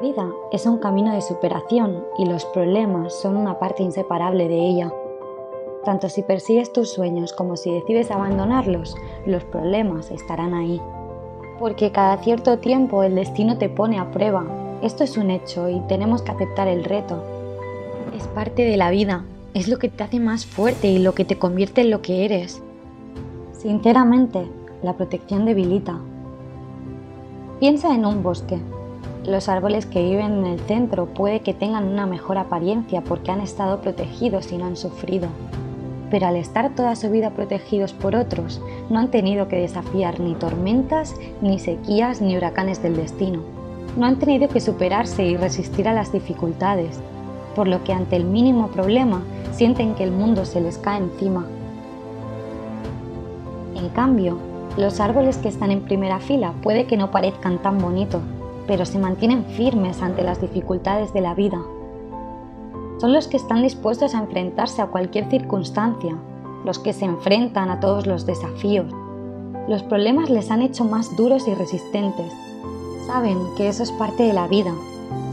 Vida 0.00 0.30
es 0.52 0.64
un 0.64 0.78
camino 0.78 1.12
de 1.12 1.20
superación 1.20 2.04
y 2.18 2.24
los 2.24 2.44
problemas 2.44 3.12
son 3.20 3.36
una 3.36 3.58
parte 3.58 3.82
inseparable 3.82 4.46
de 4.46 4.68
ella. 4.68 4.92
Tanto 5.84 6.08
si 6.08 6.22
persigues 6.22 6.72
tus 6.72 6.92
sueños 6.92 7.32
como 7.32 7.56
si 7.56 7.72
decides 7.72 8.12
abandonarlos, 8.12 8.94
los 9.26 9.42
problemas 9.42 10.12
estarán 10.12 10.54
ahí. 10.54 10.80
Porque 11.58 11.90
cada 11.90 12.16
cierto 12.18 12.58
tiempo 12.58 13.02
el 13.02 13.16
destino 13.16 13.58
te 13.58 13.68
pone 13.68 13.98
a 13.98 14.12
prueba. 14.12 14.46
Esto 14.82 15.02
es 15.02 15.16
un 15.16 15.32
hecho 15.32 15.68
y 15.68 15.80
tenemos 15.88 16.22
que 16.22 16.30
aceptar 16.30 16.68
el 16.68 16.84
reto. 16.84 17.20
Es 18.16 18.28
parte 18.28 18.62
de 18.62 18.76
la 18.76 18.90
vida, 18.90 19.24
es 19.52 19.66
lo 19.66 19.78
que 19.78 19.88
te 19.88 20.04
hace 20.04 20.20
más 20.20 20.46
fuerte 20.46 20.86
y 20.86 21.00
lo 21.00 21.12
que 21.12 21.24
te 21.24 21.40
convierte 21.40 21.80
en 21.80 21.90
lo 21.90 22.02
que 22.02 22.24
eres. 22.24 22.62
Sinceramente, 23.52 24.46
la 24.84 24.92
protección 24.92 25.44
debilita. 25.44 25.98
Piensa 27.58 27.92
en 27.92 28.06
un 28.06 28.22
bosque. 28.22 28.60
Los 29.24 29.48
árboles 29.48 29.84
que 29.84 30.02
viven 30.02 30.38
en 30.38 30.46
el 30.46 30.60
centro 30.60 31.06
puede 31.06 31.40
que 31.40 31.52
tengan 31.52 31.84
una 31.88 32.06
mejor 32.06 32.38
apariencia 32.38 33.02
porque 33.02 33.30
han 33.30 33.40
estado 33.40 33.80
protegidos 33.80 34.52
y 34.52 34.58
no 34.58 34.66
han 34.66 34.76
sufrido. 34.76 35.28
Pero 36.10 36.28
al 36.28 36.36
estar 36.36 36.74
toda 36.74 36.96
su 36.96 37.10
vida 37.10 37.30
protegidos 37.30 37.92
por 37.92 38.16
otros, 38.16 38.62
no 38.88 38.98
han 38.98 39.10
tenido 39.10 39.48
que 39.48 39.56
desafiar 39.56 40.20
ni 40.20 40.34
tormentas, 40.34 41.14
ni 41.42 41.58
sequías, 41.58 42.22
ni 42.22 42.36
huracanes 42.36 42.82
del 42.82 42.96
destino. 42.96 43.40
No 43.96 44.06
han 44.06 44.18
tenido 44.18 44.48
que 44.48 44.60
superarse 44.60 45.24
y 45.24 45.36
resistir 45.36 45.88
a 45.88 45.92
las 45.92 46.12
dificultades, 46.12 47.00
por 47.54 47.66
lo 47.66 47.82
que 47.84 47.92
ante 47.92 48.16
el 48.16 48.24
mínimo 48.24 48.68
problema 48.68 49.22
sienten 49.52 49.94
que 49.94 50.04
el 50.04 50.12
mundo 50.12 50.44
se 50.44 50.60
les 50.60 50.78
cae 50.78 50.98
encima. 50.98 51.44
En 53.74 53.88
cambio, 53.90 54.38
los 54.76 55.00
árboles 55.00 55.38
que 55.38 55.48
están 55.48 55.72
en 55.72 55.80
primera 55.80 56.20
fila 56.20 56.52
puede 56.62 56.86
que 56.86 56.96
no 56.96 57.10
parezcan 57.10 57.58
tan 57.58 57.78
bonitos, 57.78 58.22
pero 58.68 58.86
se 58.86 58.98
mantienen 58.98 59.46
firmes 59.46 60.02
ante 60.02 60.22
las 60.22 60.40
dificultades 60.40 61.12
de 61.12 61.22
la 61.22 61.34
vida. 61.34 61.60
Son 63.00 63.12
los 63.12 63.26
que 63.26 63.38
están 63.38 63.62
dispuestos 63.62 64.14
a 64.14 64.18
enfrentarse 64.18 64.82
a 64.82 64.88
cualquier 64.88 65.28
circunstancia, 65.30 66.16
los 66.64 66.78
que 66.78 66.92
se 66.92 67.06
enfrentan 67.06 67.70
a 67.70 67.80
todos 67.80 68.06
los 68.06 68.26
desafíos. 68.26 68.92
Los 69.68 69.82
problemas 69.82 70.30
les 70.30 70.50
han 70.50 70.62
hecho 70.62 70.84
más 70.84 71.16
duros 71.16 71.48
y 71.48 71.54
resistentes. 71.54 72.32
Saben 73.06 73.38
que 73.56 73.68
eso 73.68 73.82
es 73.82 73.92
parte 73.92 74.24
de 74.24 74.34
la 74.34 74.46
vida, 74.46 74.74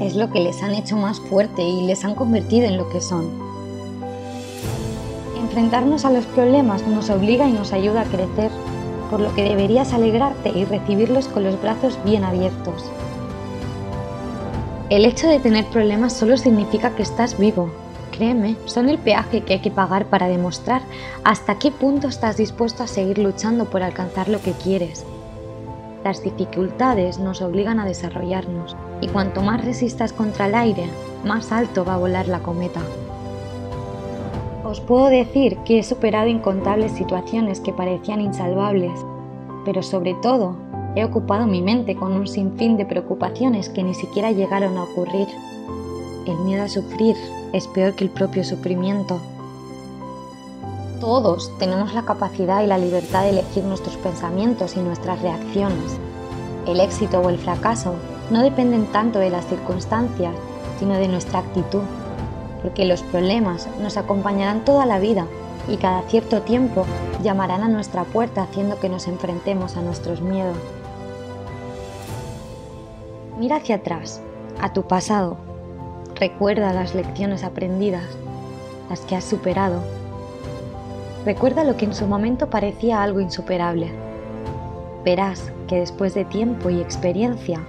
es 0.00 0.14
lo 0.14 0.30
que 0.30 0.40
les 0.40 0.62
han 0.62 0.74
hecho 0.74 0.96
más 0.96 1.18
fuerte 1.18 1.62
y 1.62 1.82
les 1.82 2.04
han 2.04 2.14
convertido 2.14 2.66
en 2.66 2.76
lo 2.76 2.88
que 2.90 3.00
son. 3.00 3.26
Enfrentarnos 5.40 6.04
a 6.04 6.12
los 6.12 6.26
problemas 6.26 6.86
nos 6.86 7.10
obliga 7.10 7.48
y 7.48 7.52
nos 7.52 7.72
ayuda 7.72 8.02
a 8.02 8.04
crecer 8.04 8.50
por 9.10 9.20
lo 9.20 9.34
que 9.34 9.44
deberías 9.44 9.92
alegrarte 9.92 10.50
y 10.50 10.64
recibirlos 10.64 11.28
con 11.28 11.44
los 11.44 11.60
brazos 11.60 11.98
bien 12.04 12.24
abiertos. 12.24 12.84
El 14.88 15.04
hecho 15.04 15.26
de 15.26 15.40
tener 15.40 15.64
problemas 15.64 16.12
solo 16.12 16.36
significa 16.36 16.94
que 16.94 17.02
estás 17.02 17.36
vivo. 17.40 17.70
Créeme, 18.12 18.54
son 18.66 18.88
el 18.88 18.98
peaje 18.98 19.40
que 19.40 19.54
hay 19.54 19.58
que 19.58 19.72
pagar 19.72 20.06
para 20.06 20.28
demostrar 20.28 20.82
hasta 21.24 21.58
qué 21.58 21.72
punto 21.72 22.06
estás 22.06 22.36
dispuesto 22.36 22.84
a 22.84 22.86
seguir 22.86 23.18
luchando 23.18 23.64
por 23.64 23.82
alcanzar 23.82 24.28
lo 24.28 24.40
que 24.40 24.52
quieres. 24.52 25.04
Las 26.04 26.22
dificultades 26.22 27.18
nos 27.18 27.42
obligan 27.42 27.80
a 27.80 27.84
desarrollarnos 27.84 28.76
y 29.00 29.08
cuanto 29.08 29.42
más 29.42 29.64
resistas 29.64 30.12
contra 30.12 30.46
el 30.46 30.54
aire, 30.54 30.88
más 31.24 31.50
alto 31.50 31.84
va 31.84 31.94
a 31.94 31.98
volar 31.98 32.28
la 32.28 32.38
cometa. 32.38 32.80
Os 34.62 34.80
puedo 34.80 35.06
decir 35.06 35.56
que 35.64 35.80
he 35.80 35.82
superado 35.82 36.28
incontables 36.28 36.92
situaciones 36.92 37.58
que 37.58 37.72
parecían 37.72 38.20
insalvables, 38.20 38.92
pero 39.64 39.82
sobre 39.82 40.14
todo 40.14 40.54
he 40.96 41.04
ocupado 41.04 41.46
mi 41.46 41.62
mente 41.62 41.94
con 41.94 42.12
un 42.12 42.26
sinfín 42.26 42.76
de 42.76 42.84
preocupaciones 42.84 43.68
que 43.68 43.84
ni 43.84 43.94
siquiera 43.94 44.32
llegaron 44.32 44.76
a 44.76 44.82
ocurrir. 44.82 45.28
El 46.26 46.36
miedo 46.38 46.64
a 46.64 46.68
sufrir 46.68 47.14
es 47.52 47.68
peor 47.68 47.94
que 47.94 48.02
el 48.02 48.10
propio 48.10 48.42
sufrimiento. 48.42 49.20
Todos 51.00 51.52
tenemos 51.60 51.94
la 51.94 52.02
capacidad 52.02 52.64
y 52.64 52.66
la 52.66 52.78
libertad 52.78 53.22
de 53.22 53.30
elegir 53.30 53.62
nuestros 53.62 53.96
pensamientos 53.98 54.76
y 54.76 54.80
nuestras 54.80 55.22
reacciones. 55.22 56.00
El 56.66 56.80
éxito 56.80 57.20
o 57.20 57.28
el 57.28 57.38
fracaso 57.38 57.94
no 58.32 58.42
dependen 58.42 58.86
tanto 58.86 59.20
de 59.20 59.30
las 59.30 59.46
circunstancias, 59.46 60.34
sino 60.80 60.94
de 60.94 61.06
nuestra 61.06 61.38
actitud 61.38 61.82
porque 62.66 62.84
los 62.84 63.02
problemas 63.02 63.68
nos 63.80 63.96
acompañarán 63.96 64.64
toda 64.64 64.86
la 64.86 64.98
vida 64.98 65.28
y 65.68 65.76
cada 65.76 66.02
cierto 66.02 66.42
tiempo 66.42 66.84
llamarán 67.22 67.62
a 67.62 67.68
nuestra 67.68 68.02
puerta 68.02 68.42
haciendo 68.42 68.80
que 68.80 68.88
nos 68.88 69.06
enfrentemos 69.06 69.76
a 69.76 69.82
nuestros 69.82 70.20
miedos. 70.20 70.56
Mira 73.36 73.56
hacia 73.56 73.76
atrás, 73.76 74.22
a 74.60 74.72
tu 74.72 74.82
pasado. 74.86 75.36
Recuerda 76.14 76.72
las 76.72 76.94
lecciones 76.94 77.44
aprendidas, 77.44 78.04
las 78.88 79.00
que 79.02 79.16
has 79.16 79.24
superado. 79.24 79.82
Recuerda 81.24 81.64
lo 81.64 81.76
que 81.76 81.84
en 81.84 81.94
su 81.94 82.06
momento 82.06 82.48
parecía 82.48 83.02
algo 83.02 83.20
insuperable. 83.20 83.90
Verás 85.04 85.52
que 85.68 85.80
después 85.80 86.14
de 86.14 86.24
tiempo 86.24 86.70
y 86.70 86.80
experiencia, 86.80 87.60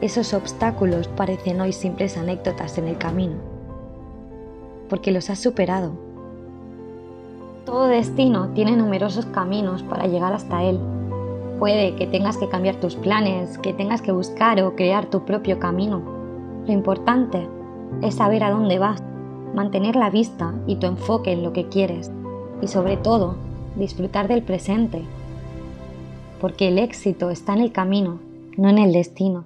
esos 0.00 0.34
obstáculos 0.34 1.08
parecen 1.08 1.60
hoy 1.60 1.72
simples 1.72 2.16
anécdotas 2.16 2.78
en 2.78 2.88
el 2.88 2.98
camino 2.98 3.56
porque 4.88 5.12
los 5.12 5.30
has 5.30 5.38
superado. 5.38 5.92
Todo 7.64 7.88
destino 7.88 8.50
tiene 8.50 8.76
numerosos 8.76 9.26
caminos 9.26 9.82
para 9.82 10.06
llegar 10.06 10.32
hasta 10.32 10.62
él. 10.62 10.78
Puede 11.58 11.94
que 11.94 12.06
tengas 12.06 12.36
que 12.36 12.48
cambiar 12.48 12.76
tus 12.76 12.96
planes, 12.96 13.56
que 13.58 13.72
tengas 13.72 14.02
que 14.02 14.12
buscar 14.12 14.62
o 14.62 14.76
crear 14.76 15.06
tu 15.06 15.24
propio 15.24 15.58
camino. 15.58 16.02
Lo 16.66 16.72
importante 16.72 17.48
es 18.02 18.16
saber 18.16 18.44
a 18.44 18.50
dónde 18.50 18.78
vas, 18.78 19.02
mantener 19.54 19.96
la 19.96 20.10
vista 20.10 20.54
y 20.66 20.76
tu 20.76 20.86
enfoque 20.86 21.32
en 21.32 21.42
lo 21.42 21.52
que 21.52 21.68
quieres 21.68 22.10
y 22.60 22.68
sobre 22.68 22.96
todo 22.96 23.36
disfrutar 23.76 24.28
del 24.28 24.42
presente. 24.42 25.02
Porque 26.40 26.68
el 26.68 26.78
éxito 26.78 27.30
está 27.30 27.54
en 27.54 27.60
el 27.60 27.72
camino, 27.72 28.18
no 28.56 28.68
en 28.68 28.78
el 28.78 28.92
destino. 28.92 29.44